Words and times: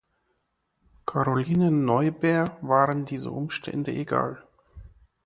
Caroline 1.05 1.69
Neuber 1.85 2.57
waren 2.63 3.05
diese 3.05 3.29
Umstände 3.29 3.91
egal. 3.93 4.43